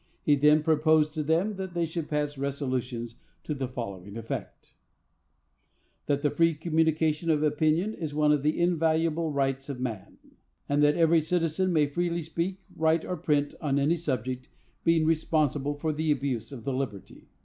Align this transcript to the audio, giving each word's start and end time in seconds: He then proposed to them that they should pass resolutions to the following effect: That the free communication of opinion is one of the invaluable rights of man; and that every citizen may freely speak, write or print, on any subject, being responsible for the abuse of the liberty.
He 0.23 0.33
then 0.35 0.63
proposed 0.63 1.13
to 1.13 1.21
them 1.21 1.57
that 1.57 1.75
they 1.75 1.85
should 1.85 2.09
pass 2.09 2.35
resolutions 2.35 3.21
to 3.43 3.53
the 3.53 3.67
following 3.67 4.17
effect: 4.17 4.73
That 6.07 6.23
the 6.23 6.31
free 6.31 6.55
communication 6.55 7.29
of 7.29 7.43
opinion 7.43 7.93
is 7.93 8.11
one 8.11 8.31
of 8.31 8.41
the 8.41 8.59
invaluable 8.59 9.31
rights 9.31 9.69
of 9.69 9.79
man; 9.79 10.17
and 10.67 10.81
that 10.81 10.97
every 10.97 11.21
citizen 11.21 11.71
may 11.71 11.85
freely 11.85 12.23
speak, 12.23 12.63
write 12.75 13.05
or 13.05 13.15
print, 13.15 13.53
on 13.61 13.77
any 13.77 13.95
subject, 13.95 14.49
being 14.83 15.05
responsible 15.05 15.75
for 15.75 15.93
the 15.93 16.09
abuse 16.11 16.51
of 16.51 16.63
the 16.63 16.73
liberty. 16.73 17.27